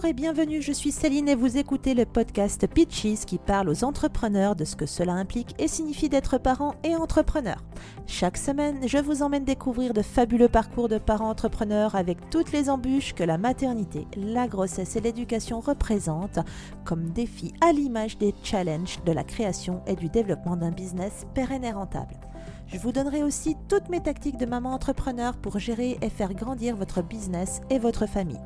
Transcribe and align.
Bonjour 0.00 0.12
et 0.12 0.14
bienvenue, 0.14 0.62
je 0.62 0.72
suis 0.72 0.92
Céline 0.92 1.28
et 1.28 1.34
vous 1.34 1.58
écoutez 1.58 1.92
le 1.92 2.06
podcast 2.06 2.66
Pitches 2.66 3.26
qui 3.26 3.36
parle 3.36 3.68
aux 3.68 3.84
entrepreneurs 3.84 4.56
de 4.56 4.64
ce 4.64 4.74
que 4.74 4.86
cela 4.86 5.12
implique 5.12 5.54
et 5.58 5.68
signifie 5.68 6.08
d'être 6.08 6.38
parent 6.38 6.74
et 6.84 6.96
entrepreneur. 6.96 7.62
Chaque 8.06 8.38
semaine, 8.38 8.88
je 8.88 8.96
vous 8.96 9.22
emmène 9.22 9.44
découvrir 9.44 9.92
de 9.92 10.00
fabuleux 10.00 10.48
parcours 10.48 10.88
de 10.88 10.96
parents 10.96 11.28
entrepreneurs 11.28 11.96
avec 11.96 12.30
toutes 12.30 12.50
les 12.50 12.70
embûches 12.70 13.12
que 13.12 13.24
la 13.24 13.36
maternité, 13.36 14.06
la 14.16 14.48
grossesse 14.48 14.96
et 14.96 15.02
l'éducation 15.02 15.60
représentent 15.60 16.40
comme 16.86 17.10
défis 17.10 17.52
à 17.60 17.70
l'image 17.74 18.16
des 18.16 18.34
challenges 18.42 19.04
de 19.04 19.12
la 19.12 19.22
création 19.22 19.82
et 19.86 19.96
du 19.96 20.08
développement 20.08 20.56
d'un 20.56 20.70
business 20.70 21.26
pérenne 21.34 21.64
et 21.64 21.72
rentable. 21.72 22.16
Je 22.66 22.78
vous 22.78 22.92
donnerai 22.92 23.22
aussi 23.22 23.56
toutes 23.68 23.88
mes 23.88 24.02
tactiques 24.02 24.38
de 24.38 24.46
maman 24.46 24.72
entrepreneur 24.72 25.36
pour 25.36 25.58
gérer 25.58 25.98
et 26.02 26.10
faire 26.10 26.34
grandir 26.34 26.76
votre 26.76 27.02
business 27.02 27.60
et 27.70 27.78
votre 27.78 28.06
famille. 28.06 28.40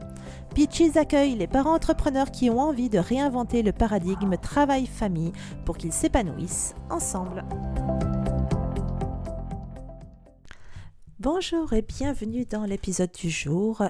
Pitches 0.55 0.97
accueille 0.97 1.35
les 1.35 1.47
parents 1.47 1.75
entrepreneurs 1.75 2.31
qui 2.31 2.51
ont 2.51 2.61
envie 2.61 2.89
de 2.89 2.99
réinventer 2.99 3.63
le 3.63 3.73
paradigme 3.73 4.37
travail-famille 4.37 5.33
pour 5.65 5.77
qu'ils 5.77 5.93
s'épanouissent 5.93 6.75
ensemble. 6.91 7.45
Bonjour 11.19 11.73
et 11.73 11.83
bienvenue 11.83 12.45
dans 12.45 12.65
l'épisode 12.65 13.13
du 13.13 13.31
jour 13.31 13.83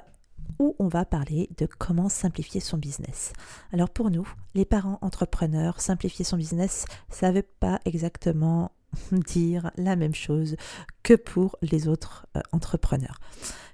où 0.59 0.75
on 0.79 0.87
va 0.87 1.05
parler 1.05 1.49
de 1.57 1.65
comment 1.65 2.09
simplifier 2.09 2.61
son 2.61 2.77
business. 2.77 3.33
Alors 3.73 3.89
pour 3.89 4.09
nous, 4.09 4.27
les 4.53 4.65
parents 4.65 4.99
entrepreneurs, 5.01 5.81
simplifier 5.81 6.23
son 6.23 6.37
business, 6.37 6.85
ça 7.09 7.29
ne 7.29 7.35
veut 7.35 7.47
pas 7.59 7.79
exactement 7.85 8.71
dire 9.11 9.71
la 9.77 9.95
même 9.95 10.15
chose 10.15 10.55
que 11.03 11.13
pour 11.13 11.57
les 11.61 11.87
autres 11.87 12.25
euh, 12.35 12.41
entrepreneurs. 12.51 13.19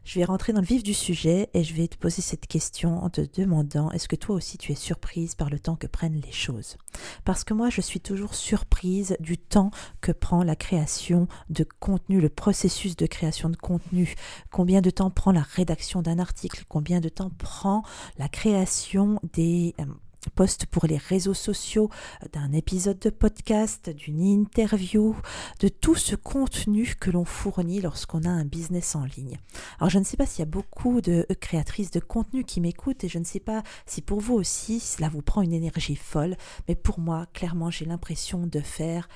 Je 0.03 0.19
vais 0.19 0.25
rentrer 0.25 0.51
dans 0.51 0.61
le 0.61 0.65
vif 0.65 0.81
du 0.81 0.95
sujet 0.95 1.49
et 1.53 1.63
je 1.63 1.75
vais 1.75 1.87
te 1.87 1.95
poser 1.95 2.23
cette 2.23 2.47
question 2.47 3.03
en 3.03 3.11
te 3.11 3.21
demandant 3.21 3.91
est-ce 3.91 4.07
que 4.07 4.15
toi 4.15 4.35
aussi 4.35 4.57
tu 4.57 4.71
es 4.71 4.75
surprise 4.75 5.35
par 5.35 5.51
le 5.51 5.59
temps 5.59 5.75
que 5.75 5.85
prennent 5.85 6.19
les 6.19 6.31
choses? 6.31 6.77
Parce 7.23 7.43
que 7.43 7.53
moi 7.53 7.69
je 7.69 7.81
suis 7.81 7.99
toujours 7.99 8.33
surprise 8.33 9.15
du 9.19 9.37
temps 9.37 9.69
que 10.01 10.11
prend 10.11 10.43
la 10.43 10.55
création 10.55 11.27
de 11.49 11.65
contenu, 11.79 12.19
le 12.19 12.29
processus 12.29 12.95
de 12.95 13.05
création 13.05 13.49
de 13.49 13.55
contenu. 13.55 14.15
Combien 14.51 14.81
de 14.81 14.89
temps 14.89 15.11
prend 15.11 15.31
la 15.31 15.43
rédaction 15.43 16.01
d'un 16.01 16.17
article? 16.17 16.63
Combien 16.67 16.99
de 16.99 17.09
temps 17.09 17.31
prend 17.37 17.83
la 18.17 18.27
création 18.27 19.19
des... 19.33 19.75
Euh, 19.79 19.85
post 20.29 20.65
pour 20.65 20.85
les 20.85 20.97
réseaux 20.97 21.33
sociaux, 21.33 21.89
d'un 22.33 22.51
épisode 22.51 22.99
de 22.99 23.09
podcast, 23.09 23.89
d'une 23.89 24.21
interview, 24.21 25.15
de 25.59 25.67
tout 25.67 25.95
ce 25.95 26.15
contenu 26.15 26.95
que 26.99 27.09
l'on 27.09 27.25
fournit 27.25 27.81
lorsqu'on 27.81 28.23
a 28.23 28.29
un 28.29 28.45
business 28.45 28.95
en 28.95 29.05
ligne. 29.05 29.37
Alors 29.79 29.89
je 29.89 29.99
ne 29.99 30.03
sais 30.03 30.17
pas 30.17 30.25
s'il 30.25 30.39
y 30.39 30.43
a 30.43 30.45
beaucoup 30.45 31.01
de 31.01 31.25
créatrices 31.39 31.91
de 31.91 31.99
contenu 31.99 32.43
qui 32.43 32.61
m'écoutent 32.61 33.03
et 33.03 33.09
je 33.09 33.19
ne 33.19 33.23
sais 33.23 33.39
pas 33.39 33.63
si 33.85 34.01
pour 34.01 34.19
vous 34.19 34.35
aussi 34.35 34.79
cela 34.79 35.09
vous 35.09 35.21
prend 35.21 35.41
une 35.41 35.53
énergie 35.53 35.95
folle, 35.95 36.35
mais 36.67 36.75
pour 36.75 36.99
moi 36.99 37.25
clairement 37.33 37.71
j'ai 37.71 37.85
l'impression 37.85 38.45
de 38.47 38.59
faire 38.59 39.09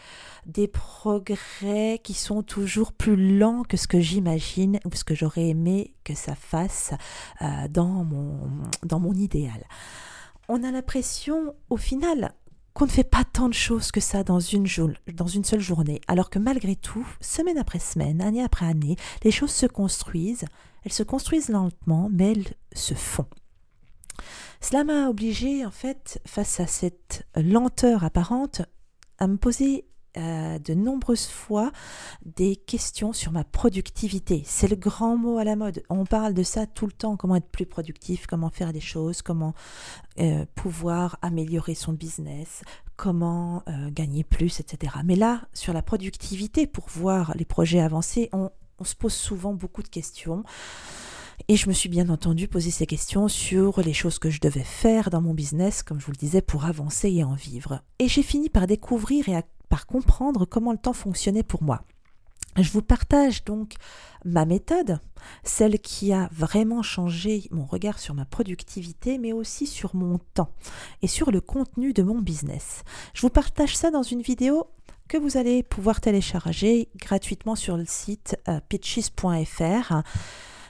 des 0.45 0.67
progrès 0.67 1.99
qui 2.03 2.13
sont 2.13 2.43
toujours 2.43 2.93
plus 2.93 3.37
lents 3.37 3.63
que 3.63 3.77
ce 3.77 3.87
que 3.87 3.99
j'imagine 3.99 4.79
ou 4.85 4.95
ce 4.95 5.03
que 5.03 5.15
j'aurais 5.15 5.49
aimé 5.49 5.93
que 6.03 6.13
ça 6.13 6.35
fasse 6.35 6.93
euh, 7.41 7.67
dans 7.67 8.03
mon 8.03 9.13
idéal 9.13 9.65
on 10.47 10.63
a 10.63 10.71
l'impression, 10.71 11.55
au 11.69 11.77
final, 11.77 12.33
qu'on 12.73 12.85
ne 12.85 12.91
fait 12.91 13.03
pas 13.05 13.23
tant 13.23 13.47
de 13.47 13.53
choses 13.53 13.91
que 13.91 14.01
ça 14.01 14.23
dans 14.23 14.39
une, 14.39 14.67
seule 14.67 15.59
journée, 15.59 16.01
alors 16.07 16.29
que 16.29 16.39
malgré 16.39 16.75
tout, 16.75 17.07
semaine 17.21 17.57
après 17.57 17.79
semaine, 17.79 18.21
année 18.21 18.43
après 18.43 18.65
année, 18.65 18.97
les 19.23 19.31
choses 19.31 19.51
se 19.51 19.65
construisent, 19.65 20.45
elles 20.83 20.93
se 20.93 21.03
construisent 21.03 21.49
lentement, 21.49 22.09
mais 22.11 22.33
elles 22.33 22.53
se 22.73 22.93
font. 22.93 23.27
Cela 24.59 24.83
m'a 24.83 25.09
obligé, 25.09 25.65
en 25.65 25.71
fait, 25.71 26.21
face 26.25 26.59
à 26.59 26.67
cette 26.67 27.25
lenteur 27.35 28.03
apparente, 28.03 28.61
à 29.19 29.27
me 29.27 29.37
poser 29.37 29.85
euh, 30.17 30.59
de 30.59 30.73
nombreuses 30.73 31.27
fois 31.27 31.71
des 32.25 32.55
questions 32.55 33.13
sur 33.13 33.31
ma 33.31 33.43
productivité. 33.43 34.43
C'est 34.45 34.67
le 34.67 34.75
grand 34.75 35.17
mot 35.17 35.37
à 35.37 35.43
la 35.43 35.55
mode. 35.55 35.83
On 35.89 36.05
parle 36.05 36.33
de 36.33 36.43
ça 36.43 36.65
tout 36.65 36.85
le 36.85 36.91
temps, 36.91 37.17
comment 37.17 37.35
être 37.35 37.49
plus 37.49 37.65
productif, 37.65 38.25
comment 38.27 38.49
faire 38.49 38.73
des 38.73 38.79
choses, 38.79 39.21
comment 39.21 39.53
euh, 40.19 40.45
pouvoir 40.55 41.17
améliorer 41.21 41.75
son 41.75 41.91
business, 41.91 42.61
comment 42.95 43.63
euh, 43.67 43.89
gagner 43.91 44.23
plus, 44.23 44.59
etc. 44.59 44.95
Mais 45.03 45.15
là, 45.15 45.41
sur 45.53 45.73
la 45.73 45.81
productivité, 45.81 46.67
pour 46.67 46.85
voir 46.87 47.33
les 47.35 47.45
projets 47.45 47.81
avancer, 47.81 48.29
on, 48.31 48.49
se 48.83 48.95
pose 48.95 49.13
souvent 49.13 49.53
beaucoup 49.53 49.83
de 49.83 49.89
questions. 49.89 50.43
Et 51.49 51.57
je 51.57 51.67
me 51.67 51.73
suis 51.73 51.89
bien 51.89 52.07
entendu 52.09 52.47
poser 52.47 52.71
ces 52.71 52.85
questions 52.85 53.27
sur 53.27 53.81
les 53.81 53.93
choses 53.93 54.19
que 54.19 54.29
je 54.29 54.39
devais 54.39 54.63
faire 54.63 55.09
dans 55.09 55.21
mon 55.21 55.33
business, 55.33 55.83
comme 55.83 55.99
je 55.99 56.05
vous 56.05 56.13
le 56.13 56.17
disais, 56.17 56.41
pour 56.41 56.65
avancer 56.65 57.11
et 57.11 57.23
en 57.23 57.33
vivre. 57.33 57.81
Et 57.99 58.07
j'ai 58.07 58.23
fini 58.23 58.49
par 58.49 58.67
découvrir 58.67 59.27
et 59.27 59.35
à 59.35 59.43
par 59.69 59.85
comprendre 59.87 60.45
comment 60.45 60.71
le 60.71 60.77
temps 60.77 60.93
fonctionnait 60.93 61.43
pour 61.43 61.63
moi. 61.63 61.83
Je 62.57 62.71
vous 62.71 62.81
partage 62.81 63.43
donc 63.43 63.73
ma 64.23 64.45
méthode, 64.45 64.99
celle 65.43 65.77
qui 65.79 66.13
a 66.13 66.29
vraiment 66.31 66.81
changé 66.81 67.47
mon 67.51 67.65
regard 67.65 67.99
sur 67.99 68.13
ma 68.13 68.23
productivité, 68.23 69.17
mais 69.17 69.33
aussi 69.33 69.67
sur 69.67 69.93
mon 69.93 70.19
temps 70.33 70.51
et 71.01 71.07
sur 71.07 71.31
le 71.31 71.41
contenu 71.41 71.91
de 71.91 72.01
mon 72.01 72.21
business. 72.21 72.83
Je 73.13 73.21
vous 73.21 73.29
partage 73.29 73.75
ça 73.75 73.91
dans 73.91 74.03
une 74.03 74.21
vidéo 74.21 74.67
que 75.09 75.17
vous 75.17 75.35
allez 75.37 75.63
pouvoir 75.63 75.99
télécharger 75.99 76.87
gratuitement 76.95 77.55
sur 77.55 77.75
le 77.75 77.85
site 77.85 78.37
euh, 78.47 78.61
pitches.fr. 78.69 80.01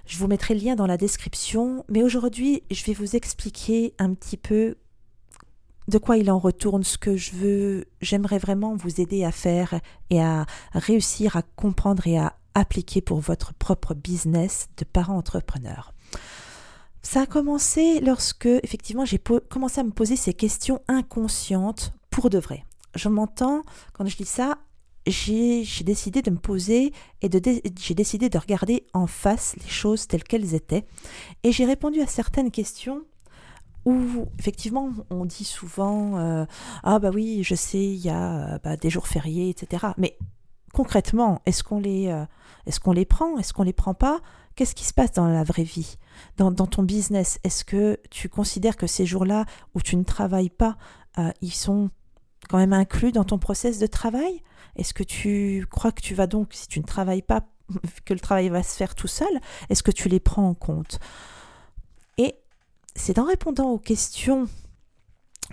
Je 0.07 0.17
vous 0.17 0.27
mettrai 0.27 0.55
le 0.55 0.61
lien 0.61 0.75
dans 0.75 0.87
la 0.87 0.97
description, 0.97 1.85
mais 1.87 2.03
aujourd'hui, 2.03 2.63
je 2.71 2.83
vais 2.83 2.93
vous 2.93 3.15
expliquer 3.15 3.93
un 3.99 4.13
petit 4.13 4.37
peu 4.37 4.75
de 5.87 5.97
quoi 5.97 6.17
il 6.17 6.31
en 6.31 6.39
retourne, 6.39 6.83
ce 6.83 6.97
que 6.97 7.15
je 7.15 7.31
veux, 7.31 7.85
j'aimerais 8.01 8.39
vraiment 8.39 8.75
vous 8.75 8.99
aider 8.99 9.23
à 9.23 9.31
faire 9.31 9.79
et 10.09 10.21
à 10.21 10.45
réussir 10.73 11.35
à 11.35 11.41
comprendre 11.41 12.07
et 12.07 12.17
à 12.17 12.35
appliquer 12.53 13.01
pour 13.01 13.19
votre 13.19 13.53
propre 13.53 13.93
business 13.93 14.67
de 14.77 14.85
parent 14.85 15.17
entrepreneur. 15.17 15.93
Ça 17.01 17.21
a 17.21 17.25
commencé 17.27 17.99
lorsque, 17.99 18.47
effectivement, 18.47 19.05
j'ai 19.05 19.19
commencé 19.19 19.79
à 19.79 19.83
me 19.83 19.91
poser 19.91 20.15
ces 20.15 20.33
questions 20.33 20.81
inconscientes 20.87 21.93
pour 22.09 22.31
de 22.31 22.39
vrai. 22.39 22.65
Je 22.95 23.09
m'entends, 23.09 23.61
quand 23.93 24.05
je 24.07 24.17
dis 24.17 24.25
ça, 24.25 24.57
j'ai 25.05 25.63
décidé 25.83 26.23
de 26.23 26.31
me 26.31 26.39
poser 26.39 26.93
et 27.21 27.29
j'ai 27.79 27.93
décidé 27.93 28.29
de 28.29 28.37
regarder 28.39 28.87
en 28.93 29.05
face 29.05 29.55
les 29.61 29.69
choses 29.69 30.07
telles 30.07 30.23
qu'elles 30.23 30.55
étaient. 30.55 30.87
Et 31.43 31.51
j'ai 31.51 31.65
répondu 31.65 32.01
à 32.01 32.07
certaines 32.07 32.49
questions 32.49 33.03
où 33.85 34.27
effectivement 34.39 34.89
on 35.09 35.25
dit 35.25 35.43
souvent 35.43 36.17
euh, 36.17 36.45
ah 36.83 36.99
bah 36.99 37.11
oui 37.13 37.43
je 37.43 37.55
sais 37.55 37.83
il 37.83 37.97
y 37.97 38.09
a 38.09 38.55
euh, 38.55 38.59
bah, 38.63 38.77
des 38.77 38.89
jours 38.89 39.07
fériés 39.07 39.49
etc 39.49 39.87
mais 39.97 40.17
concrètement 40.73 41.41
est-ce 41.45 41.63
qu'on 41.63 41.79
les 41.79 42.07
euh, 42.07 42.25
est-ce 42.65 42.79
qu'on 42.79 42.93
les 42.93 43.05
prend? 43.05 43.37
Est-ce 43.37 43.53
qu'on 43.53 43.61
les 43.61 43.73
prend 43.73 43.93
pas? 43.93 44.21
Qu'est-ce 44.55 44.73
qui 44.73 44.85
se 44.85 44.93
passe 44.93 45.11
dans 45.11 45.27
la 45.27 45.43
vraie 45.43 45.63
vie? 45.63 45.97
Dans, 46.37 46.51
ton 46.51 46.81
business 46.81 47.39
est-ce 47.43 47.63
que 47.63 47.99
tu 48.09 48.27
considères 48.27 48.75
que 48.75 48.87
ces 48.87 49.05
jours-là 49.05 49.45
où 49.75 49.81
tu 49.81 49.95
ne 49.95 50.03
travailles 50.03 50.49
pas 50.49 50.77
ils 51.41 51.53
sont 51.53 51.91
quand 52.49 52.57
même 52.57 52.73
inclus 52.73 53.11
dans 53.11 53.23
ton 53.23 53.37
process 53.37 53.77
de 53.77 53.87
travail? 53.87 54.41
Est-ce 54.75 54.93
que 54.93 55.03
tu 55.03 55.67
crois 55.69 55.91
que 55.91 56.01
tu 56.01 56.15
vas 56.15 56.27
donc 56.27 56.53
si 56.53 56.67
tu 56.67 56.79
ne 56.79 56.85
travailles 56.85 57.21
pas 57.21 57.43
que 58.05 58.13
le 58.15 58.19
travail 58.19 58.49
va 58.49 58.63
se 58.63 58.75
faire 58.75 58.95
tout 58.95 59.07
seul 59.07 59.39
est-ce 59.69 59.83
que 59.83 59.91
tu 59.91 60.09
les 60.09 60.19
prends 60.19 60.47
en 60.49 60.55
compte? 60.55 60.99
C'est 62.95 63.19
en 63.19 63.25
répondant 63.25 63.69
aux 63.69 63.79
questions 63.79 64.47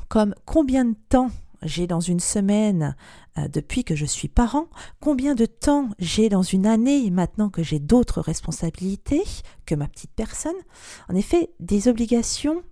comme 0.09 0.35
combien 0.47 0.85
de 0.85 0.97
temps 1.09 1.31
j'ai 1.63 1.87
dans 1.87 2.01
une 2.01 2.21
semaine 2.21 2.97
euh, 3.39 3.49
depuis 3.49 3.85
que 3.85 3.95
je 3.95 4.05
suis 4.05 4.29
parent, 4.29 4.69
combien 5.01 5.35
de 5.35 5.47
temps 5.47 5.91
j'ai 5.99 6.29
dans 6.29 6.43
une 6.43 6.67
année 6.67 7.11
maintenant 7.11 7.51
que 7.51 7.63
j'ai 7.63 7.79
d'autres 7.79 8.21
responsabilités 8.21 9.23
que 9.65 9.75
ma 9.75 9.89
petite 9.89 10.13
personne. 10.15 10.57
En 11.09 11.15
effet, 11.15 11.51
des 11.61 11.89
obligations, 11.89 12.63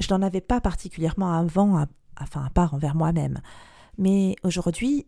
je 0.00 0.12
n'en 0.12 0.22
avais 0.22 0.40
pas 0.40 0.60
particulièrement 0.60 1.32
avant, 1.32 1.86
enfin 2.20 2.44
à 2.44 2.50
part 2.50 2.74
envers 2.74 2.94
moi-même. 2.94 3.40
Mais 3.98 4.36
aujourd'hui, 4.42 5.06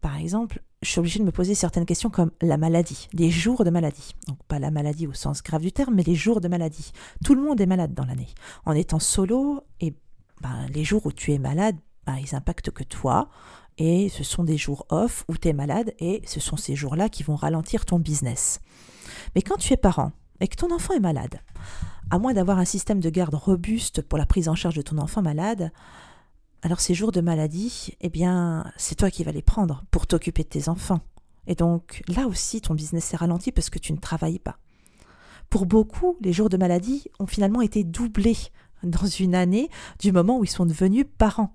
par 0.00 0.16
exemple, 0.16 0.62
je 0.84 0.90
suis 0.90 0.98
obligée 0.98 1.18
de 1.18 1.24
me 1.24 1.32
poser 1.32 1.54
certaines 1.54 1.86
questions 1.86 2.10
comme 2.10 2.30
la 2.42 2.58
maladie, 2.58 3.08
les 3.12 3.30
jours 3.30 3.64
de 3.64 3.70
maladie. 3.70 4.14
Donc 4.28 4.38
pas 4.46 4.58
la 4.58 4.70
maladie 4.70 5.06
au 5.06 5.14
sens 5.14 5.42
grave 5.42 5.62
du 5.62 5.72
terme, 5.72 5.94
mais 5.94 6.02
les 6.02 6.14
jours 6.14 6.40
de 6.40 6.48
maladie. 6.48 6.92
Tout 7.24 7.34
le 7.34 7.42
monde 7.42 7.60
est 7.60 7.66
malade 7.66 7.94
dans 7.94 8.04
l'année. 8.04 8.28
En 8.66 8.72
étant 8.72 8.98
solo, 8.98 9.62
et 9.80 9.94
ben, 10.42 10.66
les 10.72 10.84
jours 10.84 11.06
où 11.06 11.12
tu 11.12 11.32
es 11.32 11.38
malade, 11.38 11.76
ben, 12.06 12.16
ils 12.16 12.34
impactent 12.34 12.70
que 12.70 12.84
toi. 12.84 13.30
Et 13.78 14.08
ce 14.10 14.22
sont 14.22 14.44
des 14.44 14.58
jours 14.58 14.86
off 14.90 15.24
où 15.28 15.36
tu 15.36 15.48
es 15.48 15.52
malade 15.52 15.94
et 15.98 16.22
ce 16.26 16.38
sont 16.38 16.56
ces 16.56 16.76
jours-là 16.76 17.08
qui 17.08 17.22
vont 17.22 17.34
ralentir 17.34 17.86
ton 17.86 17.98
business. 17.98 18.60
Mais 19.34 19.42
quand 19.42 19.56
tu 19.56 19.72
es 19.72 19.76
parent 19.76 20.12
et 20.40 20.48
que 20.48 20.56
ton 20.56 20.72
enfant 20.72 20.94
est 20.94 21.00
malade, 21.00 21.40
à 22.10 22.18
moins 22.18 22.34
d'avoir 22.34 22.58
un 22.58 22.64
système 22.64 23.00
de 23.00 23.10
garde 23.10 23.34
robuste 23.34 24.02
pour 24.02 24.18
la 24.18 24.26
prise 24.26 24.48
en 24.48 24.54
charge 24.54 24.76
de 24.76 24.82
ton 24.82 24.98
enfant 24.98 25.22
malade, 25.22 25.72
alors 26.64 26.80
ces 26.80 26.94
jours 26.94 27.12
de 27.12 27.20
maladie, 27.20 27.94
eh 28.00 28.08
bien, 28.08 28.64
c'est 28.78 28.94
toi 28.94 29.10
qui 29.10 29.22
vas 29.22 29.32
les 29.32 29.42
prendre 29.42 29.84
pour 29.90 30.06
t'occuper 30.06 30.44
de 30.44 30.48
tes 30.48 30.70
enfants. 30.70 31.00
Et 31.46 31.54
donc 31.54 32.02
là 32.08 32.26
aussi, 32.26 32.62
ton 32.62 32.74
business 32.74 33.04
s'est 33.04 33.18
ralenti 33.18 33.52
parce 33.52 33.68
que 33.68 33.78
tu 33.78 33.92
ne 33.92 33.98
travailles 33.98 34.38
pas. 34.38 34.56
Pour 35.50 35.66
beaucoup, 35.66 36.16
les 36.22 36.32
jours 36.32 36.48
de 36.48 36.56
maladie 36.56 37.04
ont 37.18 37.26
finalement 37.26 37.60
été 37.60 37.84
doublés 37.84 38.38
dans 38.82 39.04
une 39.06 39.34
année 39.34 39.68
du 40.00 40.10
moment 40.10 40.38
où 40.38 40.44
ils 40.44 40.50
sont 40.50 40.64
devenus 40.64 41.04
parents. 41.18 41.52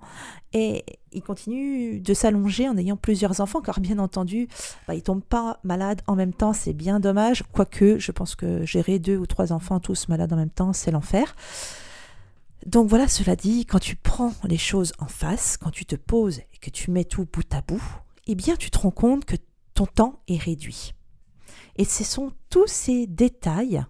Et 0.54 0.86
ils 1.12 1.24
continuent 1.24 2.04
de 2.04 2.14
s'allonger 2.14 2.70
en 2.70 2.78
ayant 2.78 2.96
plusieurs 2.96 3.42
enfants, 3.42 3.62
car 3.62 3.80
bien 3.80 3.98
entendu, 3.98 4.48
bah, 4.88 4.94
ils 4.94 4.98
ne 4.98 5.02
tombent 5.02 5.24
pas 5.24 5.60
malades 5.64 6.04
en 6.06 6.16
même 6.16 6.34
temps, 6.34 6.54
c'est 6.54 6.74
bien 6.74 7.00
dommage. 7.00 7.44
Quoique, 7.52 7.98
je 7.98 8.12
pense 8.12 8.36
que 8.36 8.64
gérer 8.64 9.00
deux 9.00 9.18
ou 9.18 9.26
trois 9.26 9.54
enfants 9.54 9.80
tous 9.80 10.08
malades 10.08 10.32
en 10.34 10.38
même 10.38 10.52
temps, 10.52 10.72
c'est 10.72 10.92
l'enfer. 10.92 11.36
Donc 12.66 12.90
voilà, 12.90 13.08
cela 13.08 13.36
dit, 13.36 13.66
quand 13.66 13.80
tu 13.80 13.96
prends 13.96 14.34
les 14.44 14.58
choses 14.58 14.94
en 15.00 15.08
face, 15.08 15.58
quand 15.58 15.72
tu 15.72 15.86
te 15.86 15.96
poses 15.96 16.40
et 16.40 16.58
que 16.62 16.70
tu 16.70 16.92
mets 16.92 17.06
tout 17.06 17.26
bout 17.32 17.54
à 17.54 17.62
bout, 17.62 17.84
eh 18.28 18.36
bien 18.36 18.56
tu 18.56 18.70
te 18.70 18.80
rends 18.80 18.92
compte 18.92 19.26
que 19.26 19.38
ton 19.74 19.86
temps 19.86 20.22
est 20.28 20.38
réduit. 20.38 20.94
Et 21.78 21.86
ce 21.86 22.04
sont 22.04 22.34
tous 22.50 22.68
ces 22.68 23.08
détails 23.08 23.84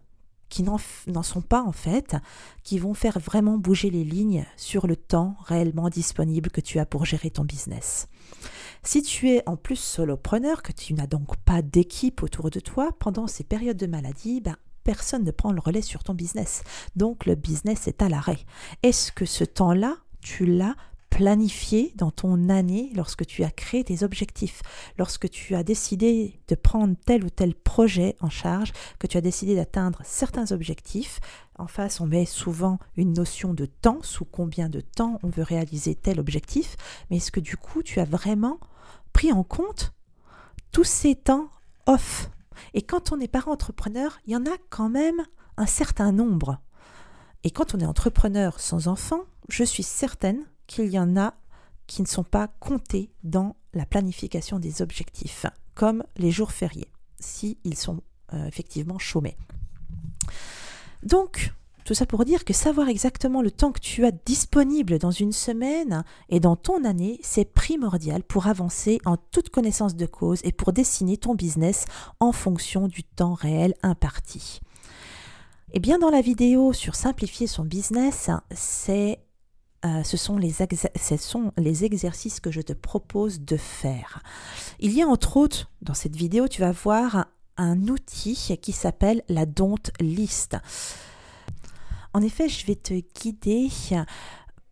qui 0.49 0.63
n'en 0.63 0.77
sont 1.23 1.41
pas 1.41 1.61
en 1.63 1.71
fait, 1.71 2.15
qui 2.63 2.79
vont 2.79 2.93
faire 2.93 3.19
vraiment 3.19 3.57
bouger 3.57 3.89
les 3.89 4.03
lignes 4.03 4.45
sur 4.57 4.87
le 4.87 4.95
temps 4.95 5.35
réellement 5.45 5.89
disponible 5.89 6.49
que 6.49 6.61
tu 6.61 6.79
as 6.79 6.85
pour 6.85 7.05
gérer 7.05 7.29
ton 7.29 7.45
business. 7.45 8.07
Si 8.83 9.01
tu 9.01 9.29
es 9.29 9.43
en 9.47 9.57
plus 9.57 9.75
solopreneur, 9.75 10.63
que 10.63 10.71
tu 10.71 10.93
n'as 10.93 11.07
donc 11.07 11.35
pas 11.37 11.61
d'équipe 11.61 12.23
autour 12.23 12.49
de 12.49 12.59
toi, 12.59 12.91
pendant 12.97 13.27
ces 13.27 13.43
périodes 13.43 13.77
de 13.77 13.87
maladie, 13.87 14.41
ben, 14.41 14.55
personne 14.83 15.23
ne 15.23 15.31
prend 15.31 15.51
le 15.51 15.59
relais 15.59 15.81
sur 15.81 16.03
ton 16.03 16.13
business. 16.13 16.63
Donc 16.95 17.25
le 17.25 17.35
business 17.35 17.87
est 17.87 18.01
à 18.01 18.09
l'arrêt. 18.09 18.39
Est-ce 18.83 19.11
que 19.11 19.25
ce 19.25 19.43
temps-là, 19.43 19.97
tu 20.21 20.45
l'as 20.45 20.75
planifié 21.09 21.91
dans 21.95 22.11
ton 22.11 22.49
année 22.49 22.91
lorsque 22.95 23.25
tu 23.25 23.43
as 23.43 23.51
créé 23.51 23.83
tes 23.83 24.03
objectifs, 24.03 24.61
lorsque 24.97 25.29
tu 25.29 25.55
as 25.55 25.63
décidé 25.63 26.39
de 26.47 26.55
prendre 26.55 26.95
tel 27.05 27.23
ou 27.25 27.29
tel 27.29 27.55
projet 27.55 28.15
en 28.21 28.29
charge, 28.29 28.71
que 28.99 29.07
tu 29.07 29.17
as 29.17 29.21
décidé 29.21 29.55
d'atteindre 29.55 30.01
certains 30.05 30.51
objectifs? 30.51 31.19
En 31.57 31.67
face, 31.67 31.99
on 31.99 32.05
met 32.05 32.25
souvent 32.25 32.79
une 32.95 33.13
notion 33.13 33.53
de 33.53 33.65
temps, 33.65 33.99
sous 34.01 34.25
combien 34.25 34.69
de 34.69 34.81
temps 34.81 35.19
on 35.23 35.29
veut 35.29 35.43
réaliser 35.43 35.95
tel 35.95 36.19
objectif, 36.19 36.77
mais 37.09 37.17
est-ce 37.17 37.31
que 37.31 37.41
du 37.41 37.57
coup 37.57 37.83
tu 37.83 37.99
as 37.99 38.05
vraiment 38.05 38.59
pris 39.11 39.33
en 39.33 39.43
compte 39.43 39.93
tous 40.71 40.85
ces 40.85 41.15
temps 41.15 41.49
off 41.85 42.29
Et 42.73 42.81
quand 42.81 43.11
on 43.11 43.19
est 43.19 43.27
parent 43.27 43.51
entrepreneur, 43.51 44.19
il 44.25 44.33
y 44.33 44.35
en 44.35 44.45
a 44.45 44.57
quand 44.69 44.89
même 44.89 45.25
un 45.57 45.65
certain 45.65 46.11
nombre. 46.11 46.59
Et 47.43 47.51
quand 47.51 47.73
on 47.73 47.79
est 47.79 47.85
entrepreneur 47.85 48.59
sans 48.59 48.87
enfant, 48.87 49.21
je 49.49 49.63
suis 49.63 49.83
certaine 49.83 50.45
qu'il 50.67 50.87
y 50.87 50.99
en 50.99 51.17
a 51.17 51.33
qui 51.87 52.01
ne 52.01 52.07
sont 52.07 52.23
pas 52.23 52.47
comptés 52.59 53.11
dans 53.23 53.55
la 53.73 53.85
planification 53.85 54.59
des 54.59 54.81
objectifs, 54.81 55.45
comme 55.73 56.03
les 56.17 56.31
jours 56.31 56.51
fériés, 56.51 56.91
s'ils 57.19 57.57
ils 57.63 57.77
sont 57.77 58.01
euh, 58.33 58.45
effectivement 58.45 58.99
chômés. 58.99 59.37
Donc, 61.03 61.53
tout 61.89 61.95
ça 61.95 62.05
pour 62.05 62.23
dire 62.23 62.45
que 62.45 62.53
savoir 62.53 62.87
exactement 62.87 63.41
le 63.41 63.49
temps 63.49 63.71
que 63.71 63.79
tu 63.79 64.05
as 64.05 64.11
disponible 64.11 64.99
dans 64.99 65.09
une 65.09 65.31
semaine 65.31 66.03
et 66.29 66.39
dans 66.39 66.55
ton 66.55 66.85
année, 66.85 67.19
c'est 67.23 67.51
primordial 67.51 68.21
pour 68.21 68.45
avancer 68.45 68.99
en 69.05 69.17
toute 69.17 69.49
connaissance 69.49 69.95
de 69.95 70.05
cause 70.05 70.39
et 70.43 70.51
pour 70.51 70.71
dessiner 70.71 71.17
ton 71.17 71.33
business 71.33 71.85
en 72.19 72.31
fonction 72.31 72.87
du 72.87 73.03
temps 73.03 73.33
réel 73.33 73.73
imparti. 73.81 74.59
Et 75.73 75.79
bien 75.79 75.97
dans 75.97 76.11
la 76.11 76.21
vidéo 76.21 76.73
sur 76.73 76.93
simplifier 76.93 77.47
son 77.47 77.65
business, 77.65 78.29
c'est 78.51 79.17
euh, 79.83 80.03
ce, 80.03 80.15
sont 80.15 80.37
les 80.37 80.51
ce 80.51 81.17
sont 81.17 81.53
les 81.57 81.85
exercices 81.85 82.39
que 82.39 82.51
je 82.51 82.61
te 82.61 82.73
propose 82.73 83.41
de 83.41 83.57
faire. 83.57 84.21
Il 84.79 84.93
y 84.93 85.01
a 85.01 85.07
entre 85.07 85.37
autres, 85.37 85.71
dans 85.81 85.95
cette 85.95 86.15
vidéo, 86.15 86.47
tu 86.47 86.61
vas 86.61 86.71
voir 86.71 87.25
un, 87.57 87.87
outil 87.87 88.59
qui 88.61 88.73
s'appelle 88.73 89.23
la 89.27 89.47
Don't 89.47 89.89
List. 89.99 90.55
En 92.13 92.21
effet, 92.21 92.49
je 92.49 92.65
vais 92.65 92.75
te 92.75 92.93
guider 93.21 93.69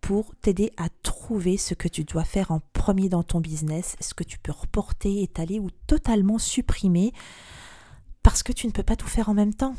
pour 0.01 0.35
t'aider 0.37 0.71
à 0.77 0.87
trouver 1.03 1.57
ce 1.57 1.73
que 1.73 1.87
tu 1.87 2.03
dois 2.03 2.23
faire 2.23 2.51
en 2.51 2.61
premier 2.73 3.09
dans 3.09 3.23
ton 3.23 3.41
business, 3.41 3.95
ce 3.99 4.13
que 4.13 4.23
tu 4.23 4.39
peux 4.39 4.51
reporter, 4.51 5.21
étaler 5.21 5.59
ou 5.59 5.69
totalement 5.85 6.39
supprimer 6.39 7.13
parce 8.23 8.43
que 8.43 8.53
tu 8.53 8.67
ne 8.67 8.71
peux 8.71 8.83
pas 8.83 8.95
tout 8.95 9.07
faire 9.07 9.29
en 9.29 9.33
même 9.33 9.53
temps. 9.53 9.75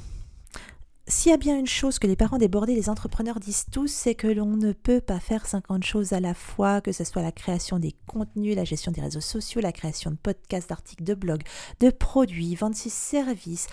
S'il 1.11 1.31
y 1.31 1.35
a 1.35 1.39
bien 1.39 1.59
une 1.59 1.67
chose 1.67 1.99
que 1.99 2.07
les 2.07 2.17
parents 2.17 2.37
débordés, 2.37 2.75
les 2.75 2.91
entrepreneurs 2.91 3.41
disent 3.41 3.65
tous, 3.73 3.91
c'est 3.91 4.15
que 4.15 4.27
l'on 4.27 4.59
ne 4.59 4.73
peut 4.73 5.01
pas 5.01 5.21
faire 5.21 5.47
50 5.47 5.83
choses 5.83 6.13
à 6.13 6.21
la 6.21 6.35
fois, 6.35 6.83
que 6.83 6.93
ce 6.93 7.03
soit 7.03 7.23
la 7.23 7.33
création 7.33 7.79
des 7.79 7.95
contenus, 8.07 8.55
la 8.55 8.65
gestion 8.65 8.93
des 8.93 9.01
réseaux 9.01 9.23
sociaux, 9.23 9.63
la 9.63 9.73
création 9.73 10.11
de 10.11 10.17
podcasts, 10.17 10.69
d'articles, 10.69 11.05
de 11.05 11.15
blogs, 11.15 11.45
de 11.81 11.89
produits, 11.89 12.55
vendre 12.57 12.77
ses 12.77 12.91
services, 12.91 13.69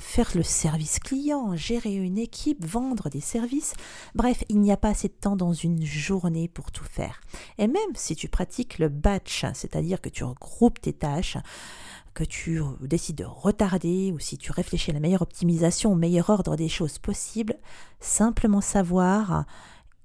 faire 0.00 0.32
le 0.34 0.42
service 0.42 0.98
client, 0.98 1.54
gérer 1.54 1.94
une 1.94 2.18
équipe, 2.18 2.64
vendre 2.66 3.08
des 3.08 3.20
services. 3.20 3.74
Bref, 4.16 4.42
il 4.48 4.58
n'y 4.58 4.72
a 4.72 4.76
pas 4.76 4.88
assez 4.88 5.06
de 5.06 5.12
temps 5.12 5.36
dans 5.36 5.52
une 5.52 5.84
journée 5.84 6.48
pour 6.48 6.72
tout 6.72 6.82
faire. 6.82 7.20
Et 7.58 7.68
même 7.68 7.94
si 7.94 8.16
tu 8.16 8.28
pratiques 8.28 8.80
le 8.80 8.88
batch, 8.88 9.44
c'est-à-dire 9.54 10.00
que 10.00 10.08
tu 10.08 10.24
regroupes 10.24 10.80
tes 10.80 10.92
tâches, 10.92 11.36
que 12.14 12.24
tu 12.24 12.60
décides 12.80 13.16
de 13.16 13.24
retarder 13.24 14.12
ou 14.12 14.18
si 14.18 14.38
tu 14.38 14.52
réfléchis 14.52 14.90
à 14.90 14.94
la 14.94 15.00
meilleure 15.00 15.22
optimisation, 15.22 15.92
au 15.92 15.96
meilleur 15.96 16.30
ordre 16.30 16.56
des 16.56 16.68
choses 16.68 16.98
possibles, 16.98 17.56
simplement 18.00 18.60
savoir 18.60 19.44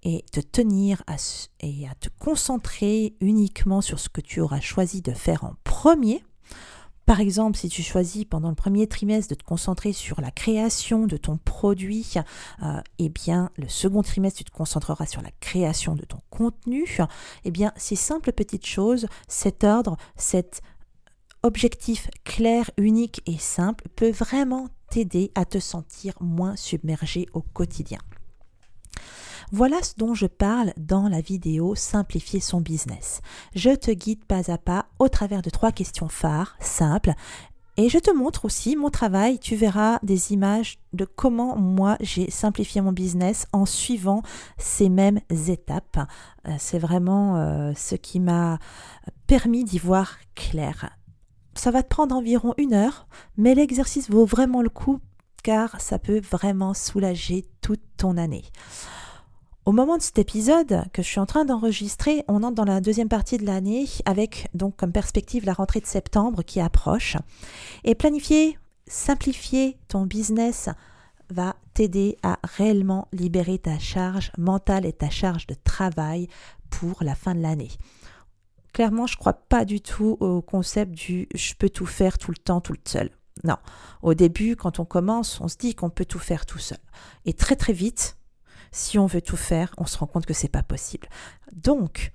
et 0.03 0.23
te 0.31 0.39
tenir 0.39 1.03
à, 1.07 1.15
et 1.61 1.87
à 1.87 1.95
te 1.95 2.09
concentrer 2.19 3.15
uniquement 3.21 3.81
sur 3.81 3.99
ce 3.99 4.07
que 4.07 4.21
tu 4.21 4.39
auras 4.39 4.61
choisi 4.61 5.01
de 5.01 5.11
faire 5.11 5.43
en 5.43 5.55
premier. 5.63 6.23
Par 7.05 7.19
exemple, 7.19 7.57
si 7.57 7.69
tu 7.69 7.83
choisis 7.83 8.25
pendant 8.25 8.49
le 8.49 8.55
premier 8.55 8.87
trimestre 8.87 9.29
de 9.29 9.35
te 9.35 9.43
concentrer 9.43 9.93
sur 9.93 10.21
la 10.21 10.31
création 10.31 11.05
de 11.05 11.17
ton 11.17 11.37
produit, 11.37 12.13
euh, 12.63 12.81
eh 12.97 13.09
bien, 13.09 13.51
le 13.57 13.67
second 13.67 14.01
trimestre, 14.01 14.39
tu 14.39 14.43
te 14.45 14.51
concentreras 14.51 15.05
sur 15.05 15.21
la 15.21 15.29
création 15.39 15.95
de 15.95 16.03
ton 16.03 16.19
contenu. 16.31 16.97
Eh 17.43 17.51
bien, 17.51 17.71
ces 17.75 17.95
simples 17.95 18.31
petites 18.31 18.65
choses, 18.65 19.05
cet 19.27 19.63
ordre, 19.63 19.97
cette 20.15 20.61
objectif 21.45 22.09
clair, 22.23 22.71
unique 22.75 23.21
et 23.27 23.37
simple 23.37 23.87
peut 23.95 24.09
vraiment 24.09 24.67
t'aider 24.89 25.31
à 25.35 25.45
te 25.45 25.59
sentir 25.59 26.13
moins 26.19 26.55
submergé 26.55 27.27
au 27.33 27.41
quotidien. 27.41 27.99
Voilà 29.51 29.81
ce 29.83 29.93
dont 29.95 30.15
je 30.15 30.25
parle 30.25 30.73
dans 30.75 31.07
la 31.07 31.21
vidéo 31.21 31.75
Simplifier 31.75 32.39
son 32.39 32.61
business. 32.61 33.21
Je 33.53 33.69
te 33.69 33.91
guide 33.91 34.25
pas 34.25 34.51
à 34.51 34.57
pas 34.57 34.87
au 34.97 35.07
travers 35.07 35.43
de 35.43 35.51
trois 35.51 35.71
questions 35.71 36.09
phares, 36.09 36.57
simples, 36.59 37.13
et 37.77 37.89
je 37.89 37.99
te 37.99 38.09
montre 38.11 38.45
aussi 38.45 38.75
mon 38.75 38.89
travail. 38.89 39.37
Tu 39.37 39.55
verras 39.55 39.99
des 40.01 40.31
images 40.31 40.79
de 40.93 41.05
comment 41.05 41.55
moi 41.57 41.97
j'ai 41.99 42.31
simplifié 42.31 42.81
mon 42.81 42.91
business 42.91 43.45
en 43.53 43.67
suivant 43.67 44.23
ces 44.57 44.89
mêmes 44.89 45.19
étapes. 45.29 45.99
Euh, 46.47 46.55
c'est 46.57 46.79
vraiment 46.79 47.35
euh, 47.35 47.73
ce 47.75 47.93
qui 47.93 48.19
m'a 48.19 48.57
permis 49.27 49.63
d'y 49.63 49.77
voir 49.77 50.17
clair 50.33 50.89
ça 51.55 51.71
va 51.71 51.83
te 51.83 51.89
prendre 51.89 52.15
environ 52.15 52.53
une 52.57 52.73
heure, 52.73 53.07
mais 53.37 53.55
l'exercice 53.55 54.09
vaut 54.09 54.25
vraiment 54.25 54.61
le 54.61 54.69
coup 54.69 54.99
car 55.45 55.79
ça 55.79 55.99
peut 55.99 56.21
vraiment 56.31 56.73
soulager 56.73 57.45
toute 57.61 57.83
ton 57.97 58.17
année. 58.17 58.45
Au 59.65 59.71
moment 59.71 59.97
de 59.97 60.01
cet 60.01 60.17
épisode 60.17 60.83
que 60.91 61.03
je 61.03 61.07
suis 61.07 61.19
en 61.19 61.27
train 61.27 61.45
d'enregistrer, 61.45 62.23
on 62.27 62.41
entre 62.41 62.55
dans 62.55 62.65
la 62.65 62.81
deuxième 62.81 63.09
partie 63.09 63.37
de 63.37 63.45
l'année 63.45 63.87
avec 64.05 64.47
donc 64.55 64.75
comme 64.75 64.91
perspective 64.91 65.45
la 65.45 65.53
rentrée 65.53 65.81
de 65.81 65.85
septembre 65.85 66.41
qui 66.41 66.59
approche. 66.59 67.17
Et 67.83 67.93
planifier, 67.93 68.57
simplifier 68.87 69.77
ton 69.87 70.07
business 70.07 70.69
va 71.29 71.55
t'aider 71.75 72.17
à 72.23 72.39
réellement 72.43 73.07
libérer 73.11 73.59
ta 73.59 73.77
charge 73.77 74.31
mentale 74.39 74.87
et 74.87 74.93
ta 74.93 75.11
charge 75.11 75.45
de 75.45 75.55
travail 75.63 76.27
pour 76.71 77.03
la 77.03 77.13
fin 77.13 77.35
de 77.35 77.41
l'année. 77.41 77.71
Clairement, 78.75 79.07
je 79.07 79.13
ne 79.13 79.19
crois 79.19 79.31
pas 79.47 79.63
du 79.63 79.79
tout 79.79 80.17
au 80.19 80.41
concept 80.41 80.91
du 80.91 81.29
je 81.33 81.53
peux 81.53 81.69
tout 81.69 81.85
faire 81.85 82.17
tout 82.17 82.31
le 82.31 82.35
temps, 82.35 82.59
tout 82.59 82.75
seul. 82.83 83.09
Non. 83.45 83.55
Au 84.01 84.13
début, 84.13 84.57
quand 84.57 84.79
on 84.81 84.85
commence, 84.85 85.39
on 85.39 85.47
se 85.47 85.55
dit 85.55 85.75
qu'on 85.75 85.89
peut 85.89 86.03
tout 86.03 86.19
faire 86.19 86.45
tout 86.45 86.59
seul. 86.59 86.79
Et 87.23 87.31
très 87.31 87.55
très 87.55 87.71
vite, 87.71 88.17
si 88.73 88.99
on 88.99 89.05
veut 89.05 89.21
tout 89.21 89.37
faire, 89.37 89.73
on 89.77 89.85
se 89.85 89.97
rend 89.97 90.07
compte 90.07 90.25
que 90.25 90.33
c'est 90.33 90.49
pas 90.49 90.61
possible. 90.61 91.07
Donc, 91.53 92.11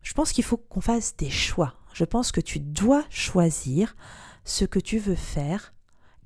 je 0.00 0.14
pense 0.14 0.32
qu'il 0.32 0.44
faut 0.44 0.56
qu'on 0.56 0.80
fasse 0.80 1.14
des 1.14 1.28
choix. 1.28 1.74
Je 1.92 2.06
pense 2.06 2.32
que 2.32 2.40
tu 2.40 2.58
dois 2.58 3.04
choisir 3.10 3.94
ce 4.46 4.64
que 4.64 4.78
tu 4.78 4.96
veux 4.96 5.14
faire 5.14 5.74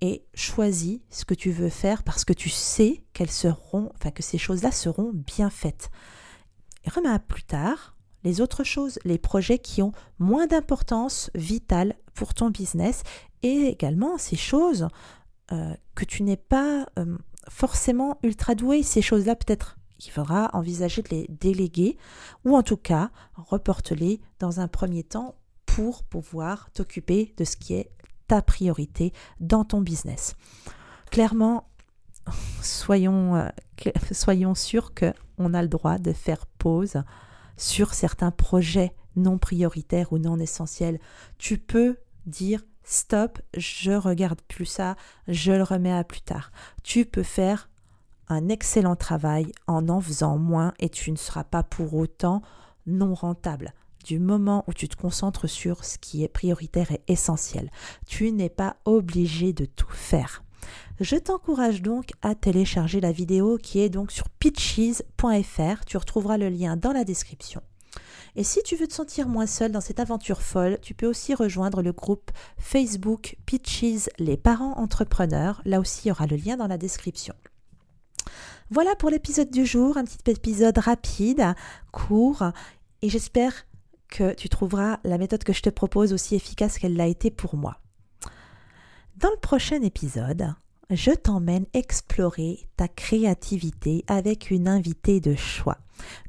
et 0.00 0.24
choisis 0.32 1.00
ce 1.10 1.24
que 1.24 1.34
tu 1.34 1.50
veux 1.50 1.70
faire 1.70 2.04
parce 2.04 2.24
que 2.24 2.32
tu 2.32 2.50
sais 2.50 3.02
qu'elles 3.14 3.32
seront, 3.32 3.90
enfin 3.96 4.12
que 4.12 4.22
ces 4.22 4.38
choses-là 4.38 4.70
seront 4.70 5.10
bien 5.12 5.50
faites. 5.50 5.90
Et 6.84 6.90
remets 6.90 7.18
plus 7.18 7.42
tard, 7.42 7.96
les 8.24 8.40
autres 8.40 8.64
choses, 8.64 8.98
les 9.04 9.18
projets 9.18 9.58
qui 9.58 9.82
ont 9.82 9.92
moins 10.18 10.46
d'importance 10.46 11.30
vitale 11.34 11.94
pour 12.14 12.34
ton 12.34 12.50
business 12.50 13.02
et 13.42 13.66
également 13.66 14.18
ces 14.18 14.36
choses 14.36 14.88
euh, 15.52 15.74
que 15.94 16.04
tu 16.04 16.22
n'es 16.22 16.36
pas 16.36 16.86
euh, 16.98 17.16
forcément 17.48 18.18
ultra 18.22 18.54
doué. 18.54 18.82
Ces 18.82 19.02
choses-là, 19.02 19.36
peut-être 19.36 19.76
il 20.04 20.10
faudra 20.10 20.50
envisager 20.52 21.02
de 21.02 21.08
les 21.10 21.26
déléguer 21.28 21.96
ou 22.44 22.56
en 22.56 22.62
tout 22.62 22.76
cas 22.76 23.10
reporte-les 23.34 24.20
dans 24.40 24.60
un 24.60 24.68
premier 24.68 25.04
temps 25.04 25.36
pour 25.66 26.02
pouvoir 26.02 26.70
t'occuper 26.72 27.34
de 27.36 27.44
ce 27.44 27.56
qui 27.56 27.74
est 27.74 27.90
ta 28.26 28.42
priorité 28.42 29.12
dans 29.40 29.64
ton 29.64 29.80
business. 29.80 30.34
Clairement, 31.10 31.68
soyons, 32.62 33.36
euh, 33.36 33.48
soyons 34.10 34.54
sûrs 34.54 34.94
que 34.94 35.12
on 35.38 35.54
a 35.54 35.62
le 35.62 35.68
droit 35.68 35.98
de 35.98 36.12
faire 36.12 36.46
pause 36.46 37.02
sur 37.62 37.94
certains 37.94 38.32
projets 38.32 38.92
non 39.14 39.38
prioritaires 39.38 40.12
ou 40.12 40.18
non 40.18 40.38
essentiels. 40.38 40.98
Tu 41.38 41.58
peux 41.58 41.96
dire 42.26 42.64
stop, 42.82 43.40
je 43.56 43.92
regarde 43.92 44.40
plus 44.42 44.66
ça, 44.66 44.96
je 45.28 45.52
le 45.52 45.62
remets 45.62 45.92
à 45.92 46.02
plus 46.02 46.22
tard. 46.22 46.50
Tu 46.82 47.04
peux 47.04 47.22
faire 47.22 47.70
un 48.28 48.48
excellent 48.48 48.96
travail 48.96 49.52
en 49.68 49.88
en 49.88 50.00
faisant 50.00 50.38
moins 50.38 50.74
et 50.80 50.88
tu 50.88 51.12
ne 51.12 51.16
seras 51.16 51.44
pas 51.44 51.62
pour 51.62 51.94
autant 51.94 52.42
non 52.86 53.14
rentable. 53.14 53.74
Du 54.04 54.18
moment 54.18 54.64
où 54.66 54.72
tu 54.72 54.88
te 54.88 54.96
concentres 54.96 55.48
sur 55.48 55.84
ce 55.84 55.98
qui 55.98 56.24
est 56.24 56.28
prioritaire 56.28 56.90
et 56.90 57.02
essentiel, 57.06 57.70
tu 58.06 58.32
n'es 58.32 58.50
pas 58.50 58.76
obligé 58.84 59.52
de 59.52 59.66
tout 59.66 59.92
faire. 59.92 60.42
Je 61.02 61.16
t'encourage 61.16 61.82
donc 61.82 62.10
à 62.22 62.36
télécharger 62.36 63.00
la 63.00 63.10
vidéo 63.10 63.58
qui 63.60 63.80
est 63.80 63.88
donc 63.88 64.12
sur 64.12 64.28
pitches.fr. 64.28 65.84
Tu 65.84 65.96
retrouveras 65.96 66.36
le 66.36 66.48
lien 66.48 66.76
dans 66.76 66.92
la 66.92 67.02
description. 67.02 67.60
Et 68.36 68.44
si 68.44 68.62
tu 68.62 68.76
veux 68.76 68.86
te 68.86 68.94
sentir 68.94 69.26
moins 69.26 69.48
seul 69.48 69.72
dans 69.72 69.80
cette 69.80 69.98
aventure 69.98 70.42
folle, 70.42 70.78
tu 70.80 70.94
peux 70.94 71.08
aussi 71.08 71.34
rejoindre 71.34 71.82
le 71.82 71.90
groupe 71.90 72.30
Facebook 72.56 73.36
Pitches 73.46 74.10
les 74.20 74.36
parents 74.36 74.78
entrepreneurs. 74.78 75.60
Là 75.64 75.80
aussi, 75.80 76.02
il 76.04 76.08
y 76.10 76.12
aura 76.12 76.28
le 76.28 76.36
lien 76.36 76.56
dans 76.56 76.68
la 76.68 76.78
description. 76.78 77.34
Voilà 78.70 78.94
pour 78.94 79.10
l'épisode 79.10 79.50
du 79.50 79.66
jour, 79.66 79.96
un 79.96 80.04
petit 80.04 80.30
épisode 80.30 80.78
rapide, 80.78 81.52
court, 81.90 82.44
et 83.02 83.08
j'espère 83.08 83.66
que 84.06 84.34
tu 84.34 84.48
trouveras 84.48 85.00
la 85.02 85.18
méthode 85.18 85.42
que 85.42 85.52
je 85.52 85.62
te 85.62 85.70
propose 85.70 86.12
aussi 86.12 86.36
efficace 86.36 86.78
qu'elle 86.78 86.94
l'a 86.94 87.08
été 87.08 87.32
pour 87.32 87.56
moi. 87.56 87.80
Dans 89.16 89.30
le 89.30 89.40
prochain 89.40 89.82
épisode, 89.82 90.54
je 90.90 91.10
t'emmène 91.10 91.66
explorer 91.74 92.68
ta 92.76 92.88
créativité 92.88 94.04
avec 94.06 94.50
une 94.50 94.68
invitée 94.68 95.20
de 95.20 95.34
choix. 95.34 95.78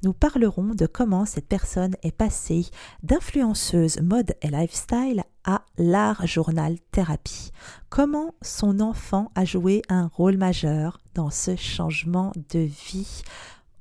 Nous 0.04 0.14
parlerons 0.14 0.76
de 0.76 0.86
comment 0.86 1.26
cette 1.26 1.48
personne 1.48 1.96
est 2.04 2.12
passée 2.12 2.66
d'influenceuse 3.02 4.00
mode 4.02 4.36
et 4.42 4.50
lifestyle 4.50 5.24
à 5.44 5.64
l'art 5.78 6.26
journal 6.28 6.78
thérapie. 6.92 7.52
Comment 7.90 8.34
son 8.42 8.80
enfant 8.80 9.32
a 9.36 9.46
joué 9.46 9.82
un 9.90 10.08
rôle 10.08 10.38
majeur 10.38 11.00
dans 11.16 11.30
ce 11.30 11.56
changement 11.56 12.32
de 12.52 12.60
vie 12.60 13.24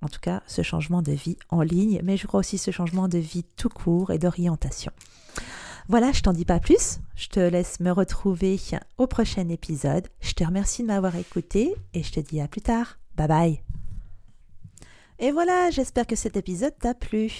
en 0.02 0.08
tout 0.08 0.20
cas 0.20 0.42
ce 0.46 0.62
changement 0.62 1.00
de 1.00 1.12
vie 1.12 1.36
en 1.48 1.62
ligne, 1.62 2.00
mais 2.02 2.16
je 2.16 2.26
crois 2.26 2.40
aussi 2.40 2.58
ce 2.58 2.72
changement 2.72 3.08
de 3.08 3.18
vie 3.18 3.44
tout 3.56 3.68
court 3.68 4.10
et 4.10 4.18
d'orientation. 4.18 4.92
Voilà, 5.88 6.12
je 6.12 6.22
t'en 6.22 6.32
dis 6.32 6.44
pas 6.44 6.60
plus. 6.60 6.98
Je 7.16 7.28
te 7.28 7.40
laisse 7.40 7.80
me 7.80 7.90
retrouver 7.90 8.58
au 8.98 9.06
prochain 9.06 9.48
épisode. 9.48 10.08
Je 10.20 10.32
te 10.32 10.44
remercie 10.44 10.82
de 10.82 10.88
m'avoir 10.88 11.16
écouté 11.16 11.74
et 11.94 12.02
je 12.02 12.12
te 12.12 12.20
dis 12.20 12.40
à 12.40 12.48
plus 12.48 12.62
tard. 12.62 12.98
Bye 13.16 13.28
bye. 13.28 13.62
Et 15.18 15.30
voilà, 15.30 15.70
j'espère 15.70 16.06
que 16.06 16.16
cet 16.16 16.36
épisode 16.36 16.76
t'a 16.80 16.94
plu. 16.94 17.30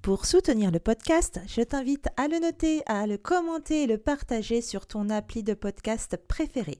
Pour 0.00 0.26
soutenir 0.26 0.70
le 0.70 0.78
podcast, 0.78 1.40
je 1.46 1.60
t'invite 1.62 2.08
à 2.16 2.28
le 2.28 2.38
noter, 2.38 2.82
à 2.86 3.06
le 3.06 3.18
commenter 3.18 3.82
et 3.82 3.86
le 3.86 3.98
partager 3.98 4.60
sur 4.60 4.86
ton 4.86 5.10
appli 5.10 5.42
de 5.42 5.54
podcast 5.54 6.16
préféré. 6.28 6.78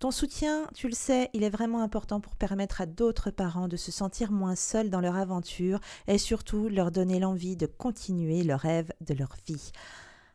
Ton 0.00 0.10
soutien, 0.10 0.66
tu 0.74 0.88
le 0.88 0.94
sais, 0.94 1.30
il 1.32 1.42
est 1.42 1.50
vraiment 1.50 1.82
important 1.82 2.20
pour 2.20 2.36
permettre 2.36 2.82
à 2.82 2.86
d'autres 2.86 3.30
parents 3.30 3.68
de 3.68 3.76
se 3.76 3.92
sentir 3.92 4.32
moins 4.32 4.56
seuls 4.56 4.90
dans 4.90 5.00
leur 5.00 5.16
aventure 5.16 5.80
et 6.06 6.18
surtout 6.18 6.68
leur 6.68 6.90
donner 6.90 7.18
l'envie 7.20 7.56
de 7.56 7.66
continuer 7.66 8.42
le 8.42 8.56
rêve 8.56 8.92
de 9.00 9.14
leur 9.14 9.34
vie. 9.46 9.72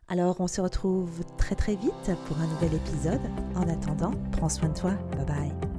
Alors 0.10 0.38
on 0.40 0.48
se 0.48 0.60
retrouve 0.60 1.24
très 1.38 1.56
très 1.56 1.76
vite 1.76 2.12
pour 2.26 2.38
un 2.40 2.48
nouvel 2.48 2.74
épisode. 2.74 3.22
En 3.56 3.70
attendant, 3.70 4.12
prends 4.32 4.50
soin 4.50 4.70
de 4.70 4.78
toi. 4.78 4.92
Bye 5.16 5.26
bye. 5.26 5.79